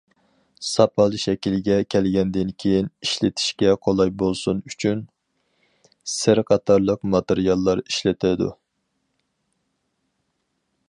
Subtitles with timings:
[0.67, 5.03] ساپال شەكىلگە كەلگەندىن كېيىن، ئىشلىتىشكە قولاي بولسۇن ئۈچۈن،
[6.15, 8.49] سىر قاتارلىق ماتېرىياللار ئىشلىتىدۇ.